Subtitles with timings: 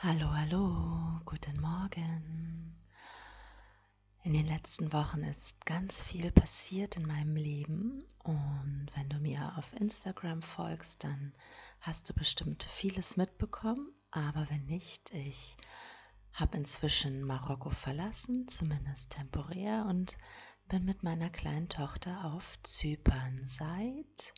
[0.00, 2.72] Hallo, hallo, guten Morgen.
[4.22, 9.58] In den letzten Wochen ist ganz viel passiert in meinem Leben und wenn du mir
[9.58, 11.34] auf Instagram folgst, dann
[11.80, 15.56] hast du bestimmt vieles mitbekommen, aber wenn nicht, ich
[16.32, 20.16] habe inzwischen Marokko verlassen, zumindest temporär und
[20.68, 24.32] bin mit meiner kleinen Tochter auf Zypern seit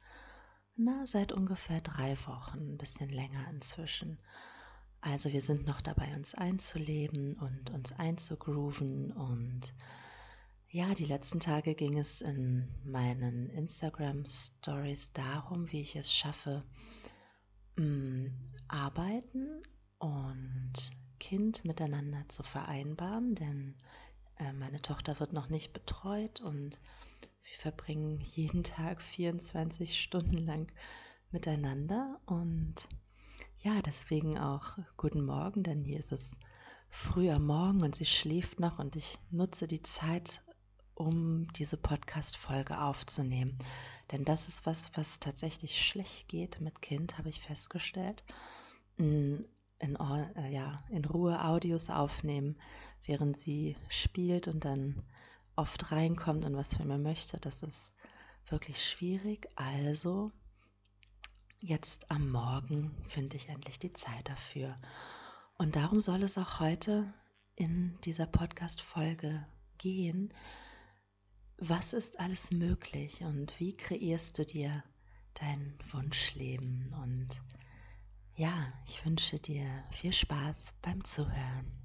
[0.74, 4.18] na, seit ungefähr drei Wochen, ein bisschen länger inzwischen.
[5.02, 9.12] Also wir sind noch dabei, uns einzuleben und uns einzugrooven.
[9.12, 9.72] Und
[10.68, 16.64] ja, die letzten Tage ging es in meinen Instagram-Stories darum, wie ich es schaffe,
[17.76, 18.32] mh, mm,
[18.68, 19.62] arbeiten
[19.98, 20.72] und
[21.18, 23.74] Kind miteinander zu vereinbaren, denn
[24.36, 26.80] äh, meine Tochter wird noch nicht betreut und
[27.42, 30.70] wir verbringen jeden Tag 24 Stunden lang
[31.30, 32.74] miteinander und
[33.62, 36.36] ja, deswegen auch guten Morgen, denn hier ist es
[36.88, 40.42] früher Morgen und sie schläft noch und ich nutze die Zeit,
[40.94, 43.58] um diese Podcast-Folge aufzunehmen.
[44.12, 48.24] Denn das ist was, was tatsächlich schlecht geht mit Kind, habe ich festgestellt.
[48.96, 49.46] In,
[49.78, 52.56] in, äh, ja, in Ruhe Audios aufnehmen,
[53.06, 55.02] während sie spielt und dann
[55.54, 57.92] oft reinkommt und was von mir möchte, das ist
[58.48, 59.48] wirklich schwierig.
[59.54, 60.32] Also
[61.60, 64.76] jetzt am Morgen finde ich endlich die Zeit dafür.
[65.58, 67.12] Und darum soll es auch heute
[67.54, 69.46] in dieser Podcast-Folge
[69.78, 70.32] gehen.
[71.58, 74.82] Was ist alles möglich und wie kreierst du dir
[75.34, 76.94] dein Wunschleben?
[77.02, 77.28] Und
[78.36, 81.79] ja, ich wünsche dir viel Spaß beim Zuhören.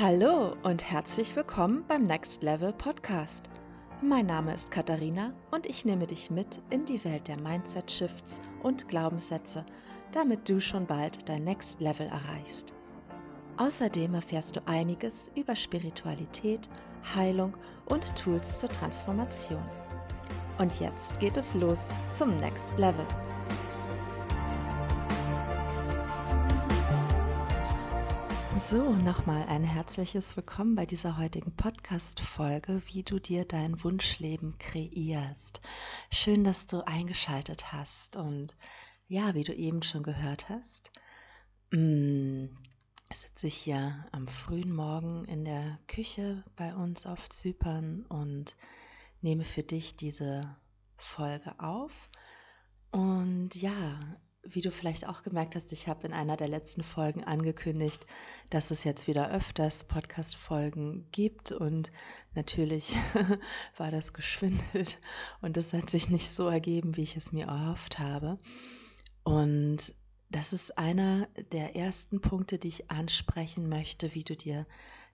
[0.00, 3.50] Hallo und herzlich willkommen beim Next Level Podcast.
[4.00, 8.40] Mein Name ist Katharina und ich nehme dich mit in die Welt der Mindset Shifts
[8.62, 9.66] und Glaubenssätze,
[10.12, 12.72] damit du schon bald dein Next Level erreichst.
[13.58, 16.70] Außerdem erfährst du einiges über Spiritualität,
[17.14, 19.62] Heilung und Tools zur Transformation.
[20.56, 23.06] Und jetzt geht es los zum Next Level.
[28.60, 35.62] So, nochmal ein herzliches Willkommen bei dieser heutigen Podcast-Folge, wie du dir dein Wunschleben kreierst.
[36.12, 38.54] Schön, dass du eingeschaltet hast und
[39.08, 40.92] ja, wie du eben schon gehört hast,
[41.72, 42.48] mm,
[43.12, 48.56] sitze ich hier am frühen Morgen in der Küche bei uns auf Zypern und
[49.22, 50.54] nehme für dich diese
[50.98, 52.10] Folge auf.
[52.92, 53.98] Und ja,
[54.42, 58.06] wie du vielleicht auch gemerkt hast, ich habe in einer der letzten Folgen angekündigt,
[58.48, 61.92] dass es jetzt wieder öfters Podcast-Folgen gibt und
[62.34, 62.96] natürlich
[63.76, 64.98] war das geschwindelt
[65.40, 68.38] und es hat sich nicht so ergeben, wie ich es mir erhofft habe.
[69.24, 69.94] Und
[70.30, 74.66] das ist einer der ersten Punkte, die ich ansprechen möchte, wie du dir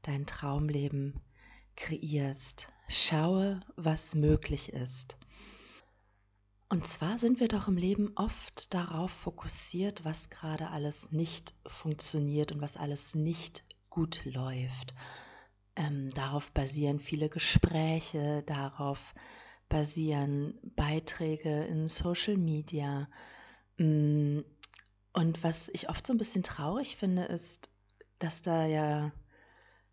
[0.03, 1.21] dein Traumleben
[1.75, 2.69] kreierst.
[2.89, 5.17] Schaue, was möglich ist.
[6.69, 12.51] Und zwar sind wir doch im Leben oft darauf fokussiert, was gerade alles nicht funktioniert
[12.51, 14.95] und was alles nicht gut läuft.
[15.77, 19.15] Ähm, darauf basieren viele Gespräche, darauf
[19.69, 23.09] basieren Beiträge in Social Media.
[23.77, 24.41] Mm,
[25.13, 27.71] und was ich oft so ein bisschen traurig finde, ist,
[28.19, 29.13] dass da ja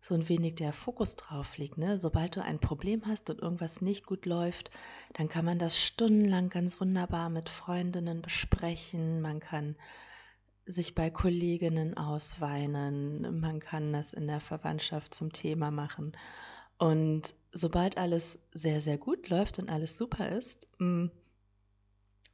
[0.06, 1.78] so ein wenig der Fokus drauf liegt.
[1.78, 1.98] Ne?
[1.98, 4.70] Sobald du ein Problem hast und irgendwas nicht gut läuft,
[5.14, 9.22] dann kann man das stundenlang ganz wunderbar mit Freundinnen besprechen.
[9.22, 9.76] Man kann
[10.66, 13.40] sich bei Kolleginnen ausweinen.
[13.40, 16.12] Man kann das in der Verwandtschaft zum Thema machen.
[16.76, 21.06] Und sobald alles sehr, sehr gut läuft und alles super ist, mm,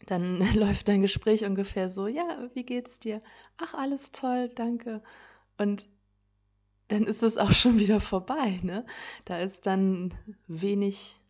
[0.07, 3.23] dann läuft dein Gespräch ungefähr so, ja, wie geht's dir?
[3.59, 5.05] Ach, alles toll, danke.
[5.57, 5.87] Und
[6.91, 8.59] dann ist es auch schon wieder vorbei.
[8.63, 8.85] Ne?
[9.25, 10.13] Da ist dann
[10.49, 11.21] wenig,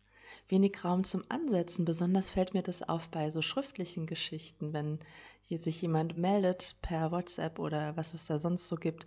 [0.49, 1.85] wenig Raum zum Ansetzen.
[1.85, 4.99] Besonders fällt mir das auf bei so schriftlichen Geschichten, wenn
[5.41, 9.05] hier sich jemand meldet per WhatsApp oder was es da sonst so gibt.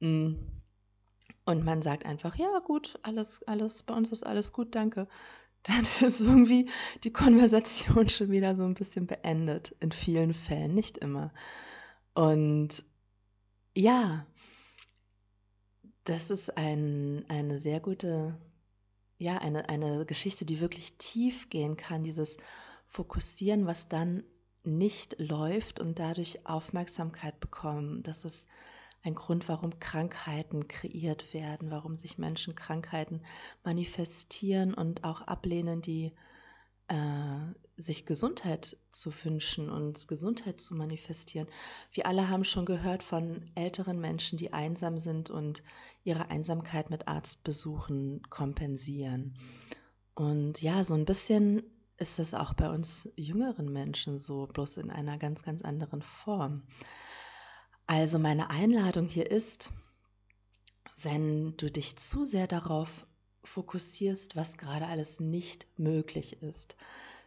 [0.00, 0.34] Mm,
[1.44, 5.08] und man sagt einfach, ja gut, alles, alles, bei uns ist alles gut, danke.
[5.64, 6.70] Dann ist irgendwie
[7.04, 9.76] die Konversation schon wieder so ein bisschen beendet.
[9.78, 11.32] In vielen Fällen, nicht immer.
[12.14, 12.82] Und
[13.74, 14.26] ja,
[16.04, 18.36] das ist ein, eine sehr gute,
[19.18, 22.36] ja, eine, eine Geschichte, die wirklich tief gehen kann, dieses
[22.86, 24.24] Fokussieren, was dann
[24.64, 28.02] nicht läuft und dadurch Aufmerksamkeit bekommen.
[28.02, 28.48] Das ist
[29.02, 33.22] ein Grund, warum Krankheiten kreiert werden, warum sich Menschen Krankheiten
[33.64, 36.12] manifestieren und auch ablehnen, die
[37.76, 41.48] sich Gesundheit zu wünschen und Gesundheit zu manifestieren.
[41.90, 45.62] Wir alle haben schon gehört von älteren Menschen, die einsam sind und
[46.04, 49.34] ihre Einsamkeit mit Arztbesuchen kompensieren.
[50.14, 51.62] Und ja, so ein bisschen
[51.96, 56.62] ist das auch bei uns jüngeren Menschen so, bloß in einer ganz, ganz anderen Form.
[57.86, 59.70] Also meine Einladung hier ist,
[61.00, 63.06] wenn du dich zu sehr darauf
[63.44, 66.76] fokussierst, was gerade alles nicht möglich ist.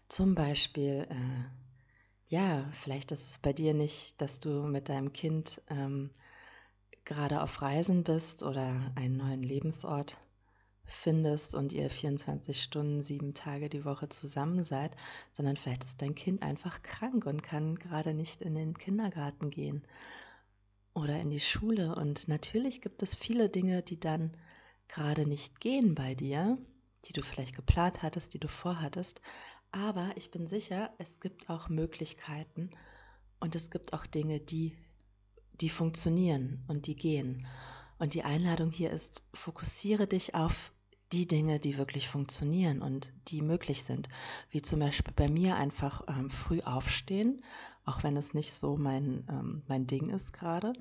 [0.07, 1.45] Zum Beispiel, äh,
[2.27, 6.09] ja, vielleicht ist es bei dir nicht, dass du mit deinem Kind ähm,
[7.03, 10.17] gerade auf Reisen bist oder einen neuen Lebensort
[10.87, 14.95] findest und ihr 24 Stunden, sieben Tage die Woche zusammen seid,
[15.31, 19.83] sondern vielleicht ist dein Kind einfach krank und kann gerade nicht in den Kindergarten gehen
[20.93, 21.95] oder in die Schule.
[21.95, 24.31] Und natürlich gibt es viele Dinge, die dann
[24.87, 26.57] gerade nicht gehen bei dir,
[27.05, 29.21] die du vielleicht geplant hattest, die du vorhattest.
[29.71, 32.71] Aber ich bin sicher, es gibt auch Möglichkeiten
[33.39, 34.77] und es gibt auch Dinge, die,
[35.59, 37.45] die funktionieren und die gehen.
[37.97, 40.71] Und die Einladung hier ist, fokussiere dich auf
[41.11, 44.09] die Dinge, die wirklich funktionieren und die möglich sind.
[44.49, 47.43] Wie zum Beispiel bei mir einfach ähm, früh aufstehen,
[47.85, 50.73] auch wenn es nicht so mein, ähm, mein Ding ist gerade.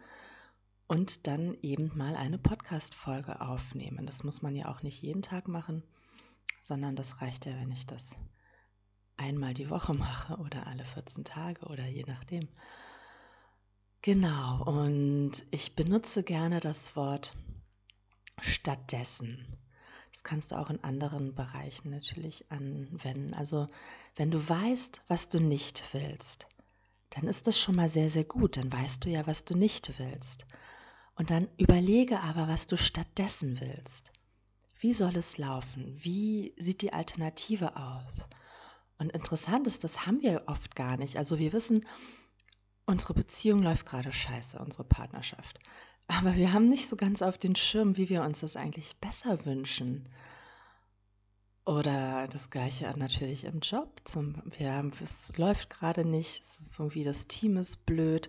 [0.86, 4.06] Und dann eben mal eine Podcast-Folge aufnehmen.
[4.06, 5.82] Das muss man ja auch nicht jeden Tag machen,
[6.60, 8.14] sondern das reicht ja, wenn ich das
[9.16, 12.48] einmal die Woche mache oder alle 14 Tage oder je nachdem.
[14.02, 17.34] Genau, und ich benutze gerne das Wort
[18.40, 19.46] stattdessen.
[20.12, 23.34] Das kannst du auch in anderen Bereichen natürlich anwenden.
[23.34, 23.66] Also
[24.14, 26.46] wenn du weißt, was du nicht willst,
[27.10, 28.56] dann ist das schon mal sehr, sehr gut.
[28.56, 30.46] Dann weißt du ja, was du nicht willst.
[31.16, 34.12] Und dann überlege aber, was du stattdessen willst.
[34.78, 35.96] Wie soll es laufen?
[35.98, 38.28] Wie sieht die Alternative aus?
[38.98, 41.16] Und interessant ist, das haben wir oft gar nicht.
[41.16, 41.86] Also wir wissen,
[42.84, 45.58] unsere Beziehung läuft gerade scheiße, unsere Partnerschaft.
[46.06, 49.46] Aber wir haben nicht so ganz auf den Schirm, wie wir uns das eigentlich besser
[49.46, 50.08] wünschen.
[51.64, 54.02] Oder das gleiche natürlich im Job.
[54.04, 58.28] Zum, wir haben, es läuft gerade nicht, so wie das Team ist blöd.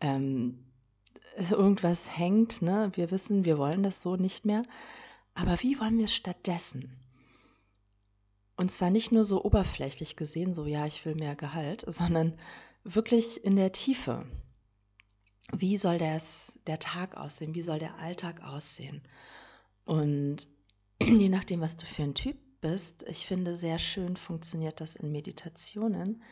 [0.00, 0.71] Ähm,
[1.36, 2.90] irgendwas hängt, ne?
[2.94, 4.62] Wir wissen, wir wollen das so nicht mehr.
[5.34, 6.96] Aber wie wollen wir es stattdessen?
[8.56, 12.36] Und zwar nicht nur so oberflächlich gesehen, so ja, ich will mehr Gehalt, sondern
[12.84, 14.26] wirklich in der Tiefe
[15.50, 19.02] wie soll das, der Tag aussehen, wie soll der Alltag aussehen.
[19.84, 20.46] Und
[21.02, 25.10] je nachdem, was du für ein Typ bist, ich finde, sehr schön funktioniert das in
[25.10, 26.22] Meditationen,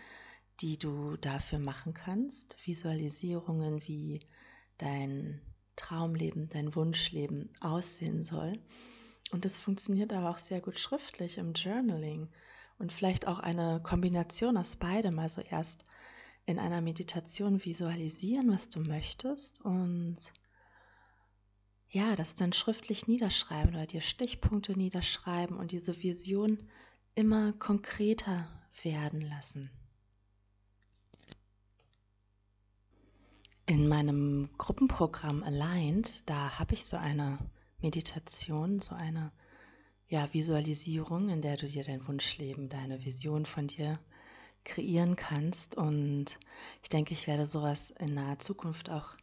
[0.61, 2.57] die du dafür machen kannst.
[2.65, 4.21] Visualisierungen, wie
[4.83, 5.41] dein
[5.77, 8.53] Traumleben, dein Wunschleben aussehen soll.
[9.33, 12.29] Und das funktioniert aber auch sehr gut schriftlich im Journaling
[12.79, 15.19] und vielleicht auch eine Kombination aus beidem.
[15.19, 15.85] Also erst
[16.47, 20.33] in einer Meditation visualisieren, was du möchtest und
[21.89, 26.71] ja, das dann schriftlich niederschreiben oder dir Stichpunkte niederschreiben und diese Vision
[27.15, 28.49] immer konkreter
[28.83, 29.71] werden lassen.
[33.71, 37.39] In meinem Gruppenprogramm Aligned, da habe ich so eine
[37.81, 39.31] Meditation, so eine
[40.09, 44.01] ja, Visualisierung, in der du dir dein Wunschleben, deine Vision von dir
[44.65, 45.77] kreieren kannst.
[45.77, 46.37] Und
[46.83, 49.17] ich denke, ich werde sowas in naher Zukunft auch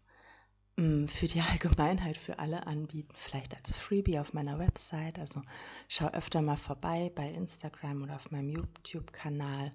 [0.77, 5.19] mm, für die Allgemeinheit, für alle anbieten, vielleicht als Freebie auf meiner Website.
[5.19, 5.41] Also
[5.89, 9.74] schau öfter mal vorbei bei Instagram oder auf meinem YouTube-Kanal,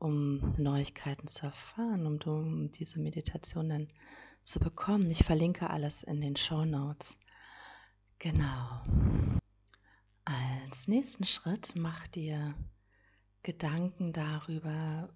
[0.00, 3.88] um Neuigkeiten zu erfahren, um, diese Meditation dann
[4.42, 5.10] zu bekommen.
[5.10, 7.16] Ich verlinke alles in den Show Notes.
[8.18, 8.82] Genau.
[10.24, 12.54] Als nächsten Schritt mach dir
[13.42, 15.10] Gedanken darüber,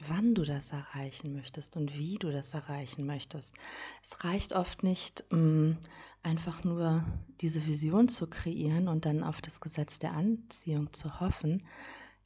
[0.00, 3.54] wann du das erreichen möchtest und wie du das erreichen möchtest.
[4.02, 5.72] Es reicht oft nicht, mm,
[6.22, 7.04] einfach nur
[7.40, 11.62] diese Vision zu kreieren und dann auf das Gesetz der Anziehung zu hoffen.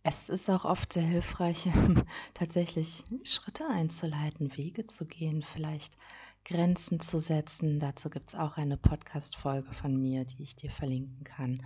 [0.08, 1.68] Es ist auch oft sehr hilfreich,
[2.34, 5.96] tatsächlich Schritte einzuleiten, Wege zu gehen, vielleicht
[6.44, 7.80] Grenzen zu setzen.
[7.80, 11.60] Dazu gibt es auch eine Podcast-Folge von mir, die ich dir verlinken kann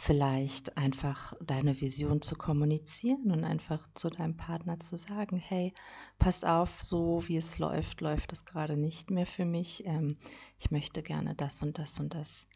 [0.00, 5.74] vielleicht einfach deine Vision zu kommunizieren und einfach zu deinem Partner zu sagen, hey,
[6.18, 9.84] pass auf, so wie es läuft, läuft es gerade nicht mehr für mich.
[9.84, 10.16] Ähm,
[10.58, 12.48] ich möchte gerne das und das und das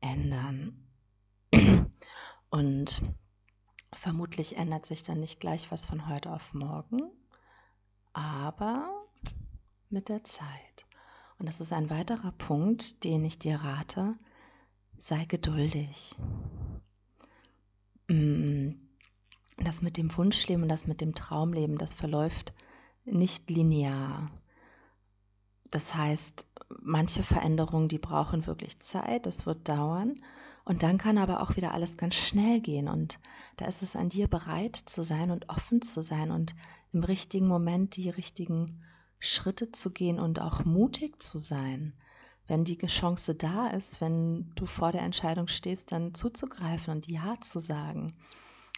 [0.00, 0.86] ändern.
[2.50, 3.02] Und
[3.92, 7.02] vermutlich ändert sich dann nicht gleich was von heute auf morgen,
[8.12, 8.88] aber
[9.90, 10.86] mit der Zeit.
[11.38, 14.16] Und das ist ein weiterer Punkt, den ich dir rate,
[14.98, 16.16] sei geduldig.
[19.58, 22.52] das mit dem Wunschleben und das mit dem Traumleben, das verläuft
[23.04, 24.30] nicht linear.
[25.70, 26.46] Das heißt,
[26.80, 30.14] manche Veränderungen, die brauchen wirklich Zeit, das wird dauern.
[30.68, 32.88] Und dann kann aber auch wieder alles ganz schnell gehen.
[32.88, 33.18] Und
[33.56, 36.54] da ist es an dir bereit zu sein und offen zu sein und
[36.92, 38.84] im richtigen Moment die richtigen
[39.18, 41.94] Schritte zu gehen und auch mutig zu sein.
[42.46, 47.40] Wenn die Chance da ist, wenn du vor der Entscheidung stehst, dann zuzugreifen und Ja
[47.40, 48.12] zu sagen.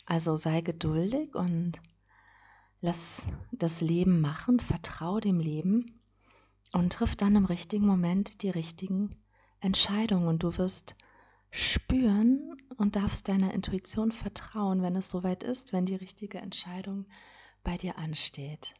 [0.06, 1.80] Also sei geduldig und
[2.80, 6.00] lass das Leben machen, vertrau dem Leben
[6.72, 9.10] und triff dann im richtigen Moment die richtigen
[9.58, 10.94] Entscheidungen und du wirst
[11.50, 17.06] spüren und darfst deiner Intuition vertrauen, wenn es soweit ist, wenn die richtige Entscheidung
[17.62, 18.74] bei dir ansteht.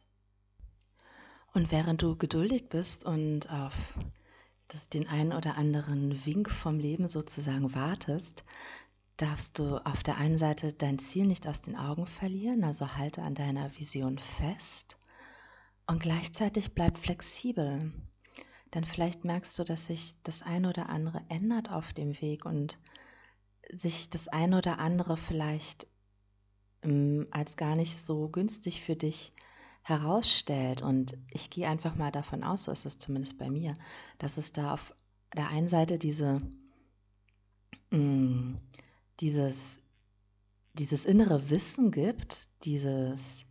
[1.53, 3.95] Und während du geduldig bist und auf
[4.69, 8.45] das, den einen oder anderen Wink vom Leben sozusagen wartest,
[9.17, 13.21] darfst du auf der einen Seite dein Ziel nicht aus den Augen verlieren, also halte
[13.21, 14.97] an deiner Vision fest
[15.85, 17.91] und gleichzeitig bleib flexibel.
[18.73, 22.77] Denn vielleicht merkst du, dass sich das eine oder andere ändert auf dem Weg und
[23.73, 25.87] sich das eine oder andere vielleicht
[26.83, 29.33] ähm, als gar nicht so günstig für dich
[29.83, 30.81] herausstellt.
[30.81, 33.75] Und ich gehe einfach mal davon aus, so ist es zumindest bei mir,
[34.19, 34.93] dass es da auf
[35.35, 36.39] der einen Seite diese,
[37.91, 38.59] mh, mm,
[39.19, 39.81] dieses,
[40.73, 43.45] dieses innere Wissen gibt, dieses,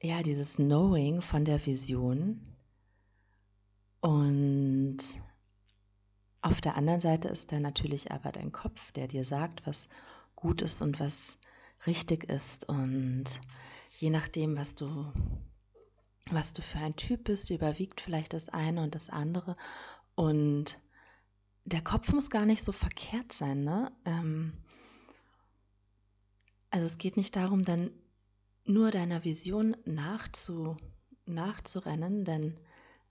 [0.00, 2.51] ja, dieses Knowing von der Vision.
[4.02, 4.98] Und
[6.40, 9.88] auf der anderen Seite ist da natürlich aber dein Kopf, der dir sagt, was
[10.34, 11.38] gut ist und was
[11.86, 12.68] richtig ist.
[12.68, 13.40] Und
[14.00, 15.12] je nachdem, was du,
[16.32, 19.56] was du für ein Typ bist, überwiegt vielleicht das eine und das andere.
[20.16, 20.80] Und
[21.64, 23.92] der Kopf muss gar nicht so verkehrt sein, ne?
[24.04, 24.52] Ähm,
[26.70, 27.92] also es geht nicht darum, dann
[28.64, 30.76] nur deiner Vision nachzu,
[31.24, 32.58] nachzurennen, denn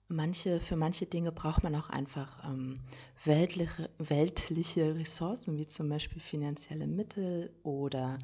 [0.08, 2.74] manche, für manche Dinge braucht man auch einfach ähm,
[3.24, 8.18] weltliche, weltliche Ressourcen, wie zum Beispiel finanzielle Mittel oder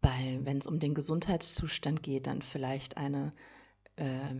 [0.00, 3.30] bei, wenn es um den Gesundheitszustand geht, dann vielleicht eine,
[3.96, 4.34] äh,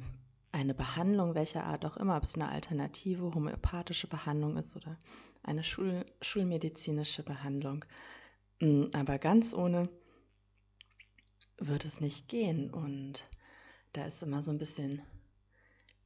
[0.53, 4.99] eine Behandlung, welcher Art auch immer, ob es eine alternative homöopathische Behandlung ist oder
[5.43, 7.85] eine Schul schulmedizinische Behandlung.
[8.61, 9.89] Mm, aber ganz ohne
[11.59, 12.71] wird es nicht gehen.
[12.71, 13.29] Und
[13.95, 15.03] da ist immer so ein bisschen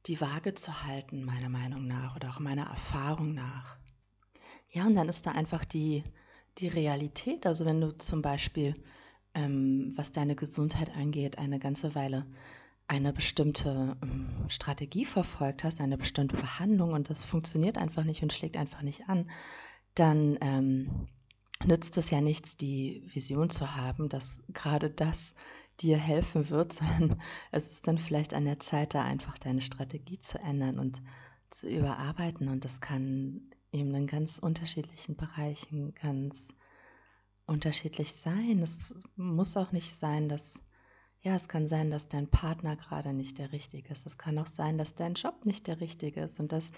[0.05, 3.77] die Waage zu halten, meiner Meinung nach oder auch meiner Erfahrung nach.
[4.71, 6.03] Ja, und dann ist da einfach die,
[6.59, 7.45] die Realität.
[7.45, 8.75] Also wenn du zum Beispiel
[9.33, 12.25] ähm, was deine Gesundheit angeht, eine ganze Weile
[12.87, 18.33] eine bestimmte ähm, Strategie verfolgt hast, eine bestimmte Behandlung und das funktioniert einfach nicht und
[18.33, 19.29] schlägt einfach nicht an,
[19.93, 21.07] dann ähm,
[21.65, 25.35] nützt es ja nichts, die Vision zu haben, dass gerade das
[25.81, 27.21] dir helfen wird, sondern
[27.51, 31.01] es ist dann vielleicht an der Zeit, da einfach deine Strategie zu ändern und
[31.49, 36.53] zu überarbeiten und das kann eben in ganz unterschiedlichen Bereichen ganz
[37.45, 38.61] unterschiedlich sein.
[38.61, 40.61] Es muss auch nicht sein, dass,
[41.21, 44.05] ja, es kann sein, dass dein Partner gerade nicht der richtige ist.
[44.05, 46.71] Es kann auch sein, dass dein Job nicht der richtige ist und dass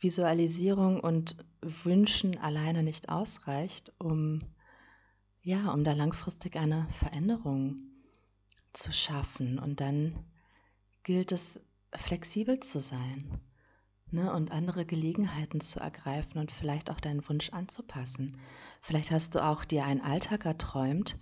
[0.00, 4.40] Visualisierung und Wünschen alleine nicht ausreicht, um,
[5.42, 7.76] ja, um da langfristig eine Veränderung
[8.72, 9.58] zu schaffen.
[9.58, 10.14] Und dann
[11.02, 11.60] gilt es,
[11.94, 13.40] flexibel zu sein
[14.10, 18.38] ne, und andere Gelegenheiten zu ergreifen und vielleicht auch deinen Wunsch anzupassen.
[18.80, 21.18] Vielleicht hast du auch dir einen Alltag erträumt,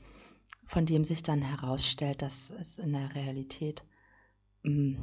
[0.67, 3.85] von dem sich dann herausstellt, dass es in der Realität
[4.63, 5.03] mh, mm,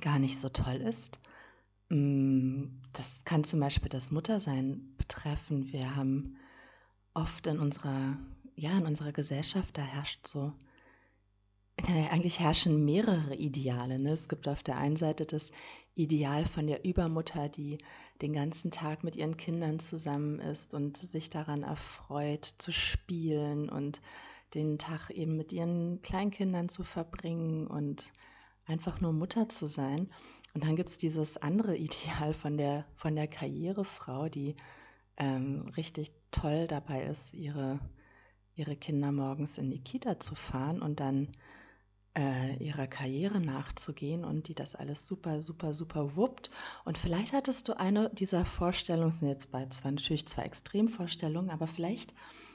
[0.00, 1.18] gar nicht so toll ist.
[1.88, 5.72] Mh, mm, das kann zum Beispiel das Muttersein betreffen.
[5.72, 6.36] Wir haben
[7.14, 8.18] oft in unserer,
[8.54, 10.52] ja, in unserer Gesellschaft, da herrscht so
[11.88, 13.98] eigentlich herrschen mehrere Ideale.
[13.98, 14.10] Ne?
[14.10, 15.52] Es gibt auf der einen Seite das
[15.94, 17.78] Ideal von der Übermutter, die
[18.20, 24.00] den ganzen Tag mit ihren Kindern zusammen ist und sich daran erfreut, zu spielen und
[24.54, 28.12] den Tag eben mit ihren Kleinkindern zu verbringen und
[28.66, 30.10] einfach nur Mutter zu sein.
[30.54, 34.56] Und dann gibt es dieses andere Ideal von der, von der Karrierefrau, die
[35.16, 37.80] ähm, richtig toll dabei ist, ihre,
[38.54, 41.28] ihre Kinder morgens in die Kita zu fahren und dann
[42.16, 46.50] äh, ihrer Karriere nachzugehen und die das alles super, super, super wuppt.
[46.84, 51.66] Und vielleicht hattest du eine dieser Vorstellungen, sind jetzt bei zwar natürlich zwei Extremvorstellungen, aber
[51.66, 52.14] vielleicht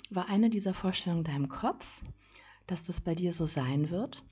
[0.09, 2.01] war eine dieser Vorstellungen in deinem Kopf,
[2.65, 4.23] dass das bei dir so sein wird.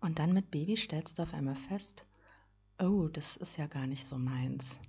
[0.00, 2.04] Und dann mit Baby stellst du auf einmal fest,
[2.80, 4.80] oh, das ist ja gar nicht so meins.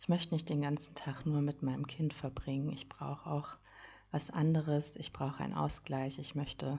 [0.00, 2.72] Ich möchte nicht den ganzen Tag nur mit meinem Kind verbringen.
[2.72, 3.48] Ich brauche auch
[4.10, 6.78] was anderes, ich brauche einen Ausgleich, ich möchte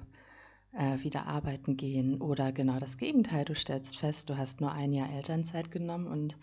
[0.74, 4.94] äh, wieder arbeiten gehen oder genau das Gegenteil, du stellst fest, du hast nur ein
[4.94, 6.36] Jahr Elternzeit genommen und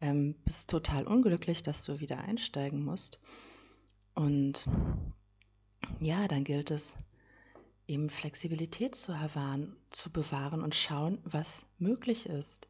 [0.00, 3.20] ähm, bist total unglücklich, dass du wieder einsteigen musst.
[4.14, 4.66] Und
[6.00, 6.96] ja, dann gilt es
[7.86, 12.66] eben Flexibilität zu, erwahren, zu bewahren und schauen, was möglich ist.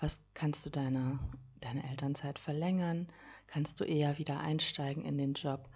[0.00, 1.18] Was kannst du deine,
[1.60, 3.08] deine Elternzeit verlängern?
[3.46, 5.68] Kannst du eher wieder einsteigen in den Job?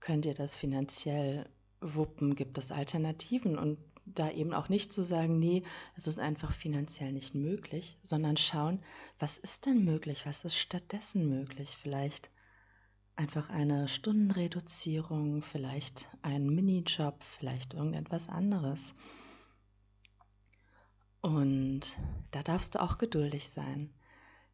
[0.00, 1.48] Könnt ihr das finanziell
[1.80, 2.36] wuppen?
[2.36, 3.58] Gibt es Alternativen?
[3.58, 5.64] Und da eben auch nicht zu sagen, nee,
[5.96, 8.80] es ist einfach finanziell nicht möglich, sondern schauen,
[9.18, 10.24] was ist denn möglich?
[10.24, 11.76] Was ist stattdessen möglich?
[11.80, 12.30] Vielleicht
[13.16, 18.94] einfach eine Stundenreduzierung, vielleicht ein Minijob, vielleicht irgendetwas anderes.
[21.20, 21.96] Und
[22.30, 23.90] da darfst du auch geduldig sein.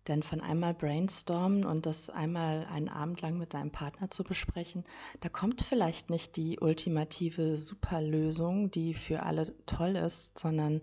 [0.08, 4.84] Denn von einmal brainstormen und das einmal einen Abend lang mit deinem Partner zu besprechen,
[5.20, 10.82] da kommt vielleicht nicht die ultimative Superlösung, die für alle toll ist, sondern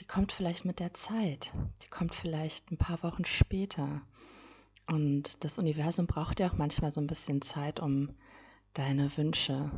[0.00, 1.52] die kommt vielleicht mit der Zeit.
[1.82, 4.00] Die kommt vielleicht ein paar Wochen später.
[4.88, 8.10] Und das Universum braucht ja auch manchmal so ein bisschen Zeit, um
[8.74, 9.70] deine Wünsche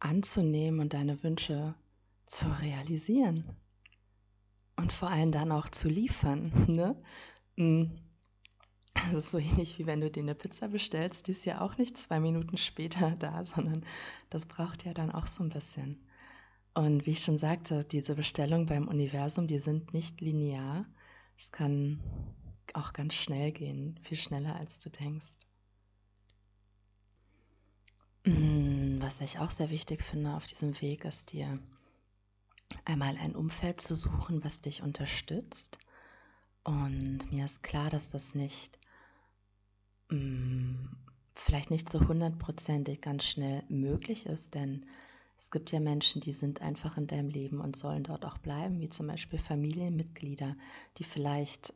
[0.00, 1.74] anzunehmen und deine Wünsche
[2.24, 3.44] zu realisieren.
[4.76, 6.52] Und vor allem dann auch zu liefern.
[6.68, 6.96] Ne?
[7.56, 7.84] Mm.
[8.94, 11.76] Das ist so ähnlich wie wenn du dir eine Pizza bestellst, die ist ja auch
[11.76, 13.84] nicht zwei Minuten später da, sondern
[14.30, 16.00] das braucht ja dann auch so ein bisschen.
[16.74, 20.86] Und wie ich schon sagte, diese Bestellungen beim Universum, die sind nicht linear.
[21.38, 22.00] Es kann
[22.74, 25.38] auch ganz schnell gehen, viel schneller als du denkst.
[28.24, 31.58] Mm, was ich auch sehr wichtig finde auf diesem Weg, ist dir
[32.84, 35.78] einmal ein Umfeld zu suchen, was dich unterstützt.
[36.66, 38.80] Und mir ist klar, dass das nicht,
[40.10, 40.96] mh, mm,
[41.36, 44.84] vielleicht nicht so hundertprozentig ganz schnell möglich ist, denn
[45.38, 48.80] es gibt ja Menschen, die sind einfach in deinem Leben und sollen dort auch bleiben,
[48.80, 50.56] wie zum Beispiel Familienmitglieder,
[50.98, 51.72] die vielleicht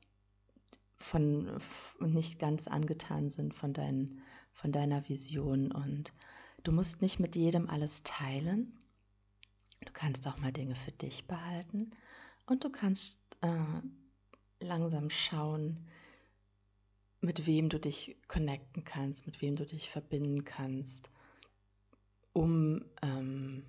[0.96, 1.60] von
[2.00, 4.20] nicht ganz angetan sind von, dein,
[4.52, 5.70] von deiner Vision.
[5.70, 6.12] Und
[6.64, 8.76] du musst nicht mit jedem alles teilen.
[9.84, 11.92] Du kannst auch mal Dinge für dich behalten
[12.46, 13.82] und du kannst äh,
[14.60, 15.88] langsam schauen,
[17.20, 21.10] mit wem du dich connecten kannst, mit wem du dich verbinden kannst,
[22.32, 23.64] um, ähm,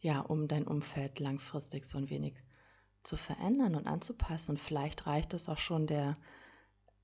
[0.00, 2.34] ja, um dein Umfeld langfristig so ein wenig
[3.02, 4.52] zu verändern und anzupassen.
[4.52, 6.14] Und vielleicht reicht es auch schon der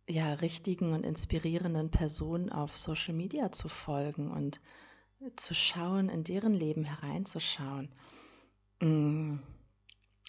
[0.07, 4.61] ja, richtigen und inspirierenden Personen auf Social Media zu folgen und
[5.37, 7.89] zu schauen, in deren Leben hereinzuschauen.
[8.81, 9.39] Mm.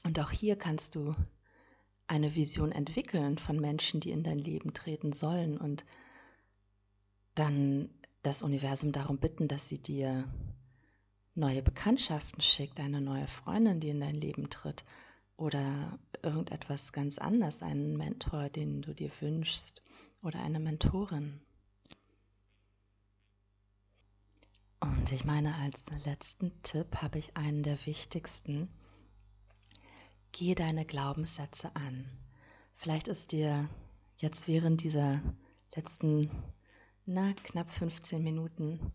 [0.03, 1.13] Und auch hier kannst du
[2.07, 5.85] eine Vision entwickeln von Menschen, die in dein Leben treten sollen und
[7.33, 7.89] dann
[8.21, 10.27] das Universum darum bitten, dass sie dir
[11.35, 14.85] neue Bekanntschaften schickt, eine neue Freundin, die in dein Leben tritt
[15.37, 19.81] oder irgendetwas ganz anderes, einen Mentor, den du dir wünschst
[20.21, 21.41] oder eine Mentorin.
[24.79, 28.69] Und ich meine, als letzten Tipp habe ich einen der wichtigsten.
[30.38, 32.10] Gehe deine Glaubenssätze an.
[32.74, 33.69] Vielleicht ist dir
[34.17, 35.21] jetzt während dieser
[35.74, 36.30] letzten,
[37.06, 38.91] na, knapp 15 Minuten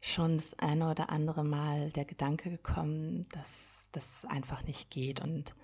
[0.00, 5.56] schon das eine oder andere Mal der Gedanke gekommen, dass das einfach nicht geht und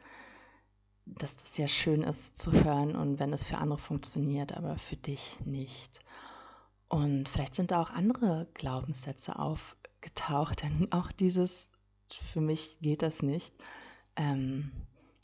[1.06, 4.96] dass das sehr schön ist zu hören und wenn es für andere funktioniert, aber für
[4.96, 6.00] dich nicht.
[6.88, 11.70] Und vielleicht sind da auch andere Glaubenssätze aufgetaucht, denn auch dieses,
[12.10, 13.54] für mich geht das nicht,
[14.16, 14.72] ähm,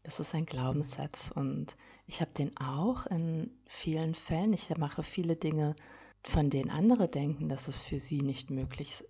[0.06, 4.52] das ist ein Glaubenssatz und ich habe den auch in vielen Fällen.
[4.52, 5.74] Ich mache viele Dinge,
[6.22, 9.02] von denen andere denken, dass es für sie nicht möglich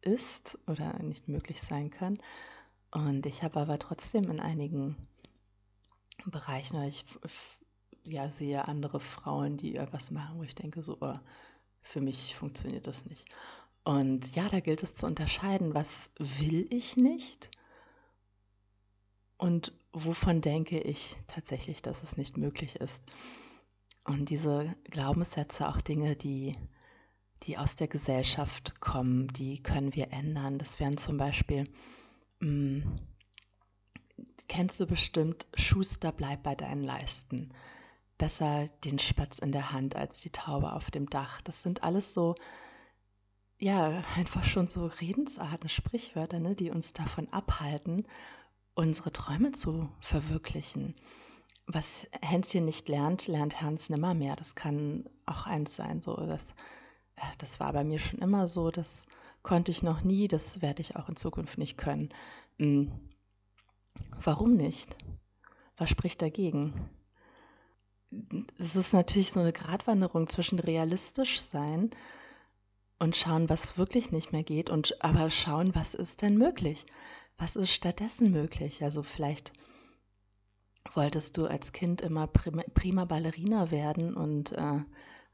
[0.00, 2.16] ist oder nicht möglich sein kann.
[2.90, 4.96] Und ich habe aber trotzdem in einigen
[6.24, 7.04] Bereichen, ich
[8.02, 11.18] ja, sehe andere Frauen, die etwas machen, wo ich denke, so, oh,
[11.82, 13.26] für mich funktioniert das nicht.
[13.84, 17.50] Und ja, da gilt es zu unterscheiden, was will ich nicht
[19.42, 23.02] und wovon denke ich tatsächlich, dass es nicht möglich ist.
[24.04, 26.56] Und diese Glaubenssätze, auch Dinge, die,
[27.42, 30.58] die aus der Gesellschaft kommen, die können wir ändern.
[30.58, 31.64] Das wären zum Beispiel,
[32.38, 33.00] mh, mm,
[34.46, 37.52] kennst du bestimmt, Schuster, bleib bei deinen Leisten.
[38.18, 41.40] Besser den Spatz in der Hand als die Taube auf dem Dach.
[41.40, 42.36] Das sind alles so,
[43.58, 48.06] ja, einfach schon so Redensarten, Sprichwörter, ne, die uns davon abhalten,
[48.74, 50.94] unsere Träume zu verwirklichen.
[51.66, 54.36] Was Hänschen nicht lernt, lernt Hans nimmermehr.
[54.36, 56.00] Das kann auch eins sein.
[56.00, 56.50] So, das,
[57.16, 58.70] äh, das war bei mir schon immer so.
[58.70, 59.06] Das
[59.42, 62.10] konnte ich noch nie, das werde ich auch in Zukunft nicht können.
[62.58, 62.92] Hm.
[64.22, 64.96] Warum nicht?
[65.76, 66.74] Was spricht dagegen?
[68.58, 71.90] Es ist natürlich so eine Gratwanderung zwischen realistisch sein
[72.98, 76.86] und schauen, was wirklich nicht mehr geht und aber schauen, was ist denn möglich?
[77.42, 78.84] Was ist stattdessen möglich?
[78.84, 79.52] Also vielleicht
[80.92, 84.78] wolltest du als Kind immer prima Ballerina werden und äh,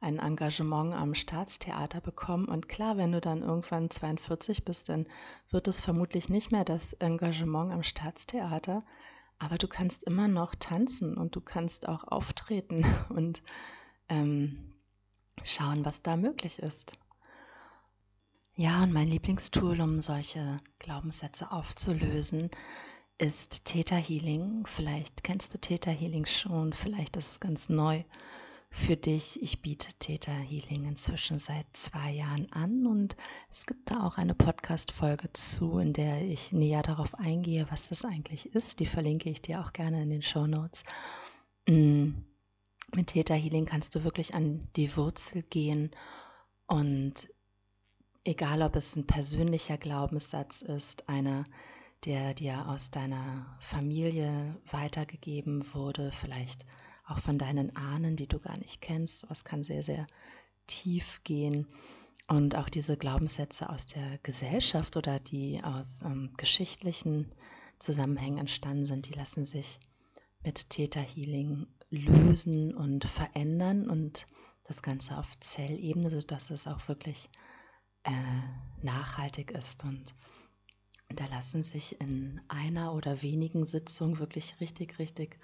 [0.01, 2.47] ein Engagement am Staatstheater bekommen.
[2.47, 5.07] Und klar, wenn du dann irgendwann 42 bist, dann
[5.51, 8.87] wird es vermutlich nicht mehr das Engagement am Staatstheater,
[9.39, 13.43] aber du kannst immer noch tanzen und du kannst auch auftreten und
[14.09, 14.73] ähm,
[15.45, 16.99] schauen, was da möglich ist.
[18.61, 22.51] Ja, und mein Lieblingstool, um solche Glaubenssätze aufzulösen,
[23.17, 24.67] ist Theta Healing.
[24.67, 28.03] Vielleicht kennst du Theta Healing schon, vielleicht ist es ganz neu
[28.69, 29.41] für dich.
[29.41, 33.15] Ich biete Theta Healing inzwischen seit zwei Jahren an und
[33.49, 38.05] es gibt da auch eine Podcast-Folge zu, in der ich näher darauf eingehe, was das
[38.05, 38.81] eigentlich ist.
[38.81, 40.83] Die verlinke ich dir auch gerne in den Show Notes.
[41.69, 42.09] Mm,
[42.93, 45.93] mit Theta Healing kannst du wirklich an die Wurzel gehen
[46.67, 47.29] und
[48.29, 51.45] egal ob es ein persönlicher Glaubenssatz ist, einer
[52.05, 56.67] der dir aus deiner Familie weitergegeben wurde, vielleicht
[57.07, 59.29] auch von deinen Ahnen, die du gar nicht kennst.
[59.31, 60.07] Das kann sehr, sehr
[60.67, 61.67] tief gehen.
[62.29, 67.35] Und auch diese Glaubenssätze aus der Gesellschaft oder die aus ähm, geschichtlichen
[67.79, 69.81] Zusammenhängen entstanden sind, die lassen sich
[70.45, 74.27] mit Theta Healing lösen und verändern und
[74.65, 77.31] das Ganze auf Zellebene, sodass es auch wirklich
[78.05, 80.15] äh, nachhaltig ist und
[81.09, 85.39] da lassen sich in einer oder wenigen Sitzungen wirklich richtig, richtig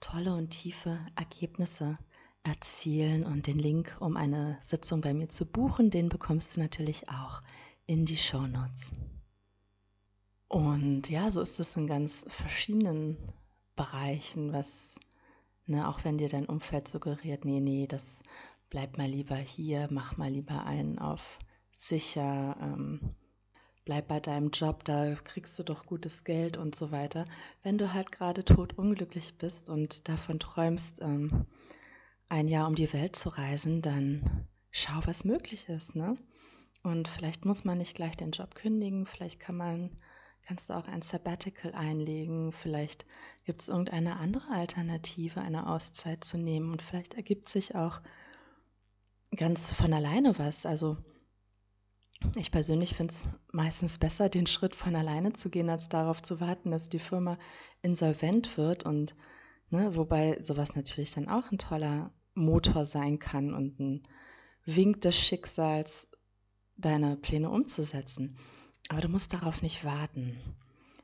[0.00, 1.96] tolle und tiefe Ergebnisse
[2.42, 3.24] erzielen.
[3.24, 7.42] Und den Link, um eine Sitzung bei mir zu buchen, den bekommst du natürlich auch
[7.86, 8.92] in die Show Notes.
[10.48, 13.16] Und ja, so ist es in ganz verschiedenen
[13.76, 14.98] Bereichen, was,
[15.66, 18.22] ne, auch wenn dir dein Umfeld suggeriert, nee, nee, das
[18.68, 21.38] bleibt mal lieber hier, mach mal lieber einen auf
[21.76, 23.14] sicher, ähm,
[23.84, 27.26] bleib bei deinem Job, da kriegst du doch gutes Geld und so weiter.
[27.62, 31.46] Wenn du halt gerade totunglücklich bist und davon träumst, ähm,
[32.28, 36.16] ein Jahr um die Welt zu reisen, dann schau, was möglich ist, ne?
[36.82, 39.90] Und vielleicht muss man nicht gleich den Job kündigen, vielleicht kann man,
[40.46, 43.06] kannst du auch ein Sabbatical einlegen, vielleicht
[43.44, 48.00] gibt es irgendeine andere Alternative, eine Auszeit zu nehmen und vielleicht ergibt sich auch
[49.36, 50.66] ganz von alleine was.
[50.66, 50.96] Also
[52.36, 56.40] ich persönlich finde es meistens besser, den Schritt von alleine zu gehen, als darauf zu
[56.40, 57.36] warten, dass die Firma
[57.82, 58.84] insolvent wird.
[58.84, 59.14] Und
[59.70, 64.02] ne, wobei sowas natürlich dann auch ein toller Motor sein kann und ein
[64.64, 66.10] Wink des Schicksals,
[66.76, 68.36] deine Pläne umzusetzen.
[68.88, 70.38] Aber du musst darauf nicht warten.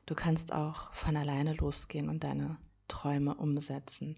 [0.05, 4.17] Du kannst auch von alleine losgehen und deine Träume umsetzen.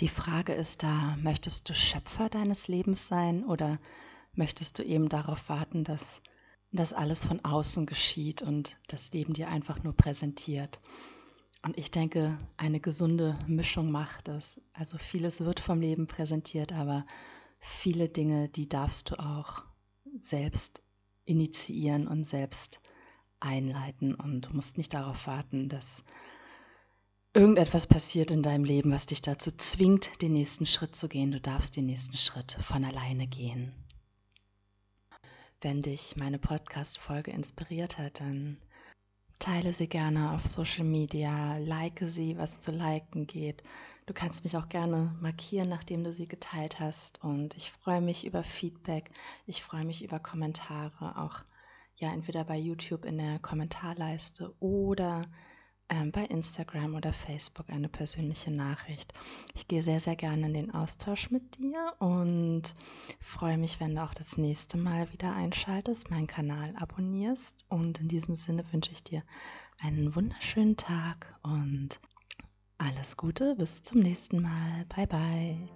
[0.00, 3.78] Die Frage ist da, möchtest du Schöpfer deines Lebens sein oder
[4.36, 6.20] möchtest du eben darauf warten, dass
[6.72, 10.80] das alles von außen geschieht und das Leben dir einfach nur präsentiert.
[11.62, 14.60] Und ich denke, eine gesunde Mischung macht es.
[14.74, 17.06] Also vieles wird vom Leben präsentiert, aber
[17.58, 19.62] viele Dinge, die darfst du auch
[20.18, 20.82] selbst
[21.24, 22.80] initiieren und selbst
[23.40, 24.14] einleiten.
[24.14, 26.04] Und du musst nicht darauf warten, dass
[27.32, 31.32] irgendetwas passiert in deinem Leben, was dich dazu zwingt, den nächsten Schritt zu gehen.
[31.32, 33.72] Du darfst den nächsten Schritt von alleine gehen.
[35.60, 38.58] Wenn dich meine Podcast-Folge inspiriert hat, dann
[39.38, 43.62] teile sie gerne auf Social Media, like sie, was zu liken geht.
[44.06, 47.22] Du kannst mich auch gerne markieren, nachdem du sie geteilt hast.
[47.22, 49.10] Und ich freue mich über Feedback.
[49.46, 51.42] Ich freue mich über Kommentare, auch
[51.96, 55.26] ja entweder bei YouTube in der Kommentarleiste oder
[55.88, 59.12] ähm, bei Instagram oder Facebook eine persönliche Nachricht.
[59.54, 62.74] Ich gehe sehr, sehr gerne in den Austausch mit dir und
[63.20, 67.64] freue mich, wenn du auch das nächste Mal wieder einschaltest, meinen Kanal abonnierst.
[67.68, 69.22] Und in diesem Sinne wünsche ich dir
[69.80, 72.00] einen wunderschönen Tag und
[72.78, 74.84] alles Gute, bis zum nächsten Mal.
[74.94, 75.68] Bye bye.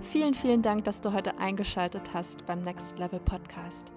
[0.00, 3.92] Vielen, vielen Dank, dass du heute eingeschaltet hast beim Next Level Podcast.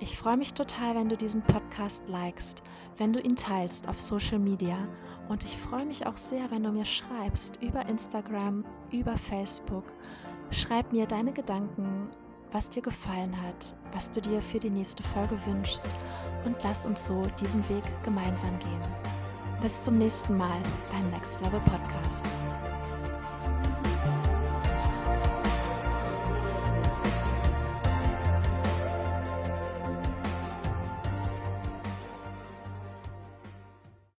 [0.00, 2.62] Ich freue mich total, wenn du diesen Podcast likest,
[2.98, 4.76] wenn du ihn teilst auf Social Media
[5.28, 9.92] und ich freue mich auch sehr, wenn du mir schreibst über Instagram, über Facebook.
[10.50, 12.10] Schreib mir deine Gedanken,
[12.52, 15.88] was dir gefallen hat, was du dir für die nächste Folge wünschst
[16.44, 18.80] und lass uns so diesen Weg gemeinsam gehen.
[19.60, 22.24] Bis zum nächsten Mal beim Next Level Podcast.